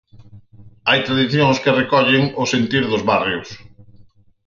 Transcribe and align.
Hai 0.87 0.99
tradicións 1.07 1.57
que 1.63 1.77
recollen 1.81 2.23
o 2.41 2.43
sentir 2.53 2.83
dos 2.91 3.03
barrios. 3.11 3.49